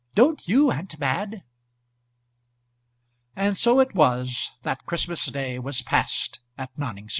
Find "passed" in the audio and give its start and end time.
5.83-6.39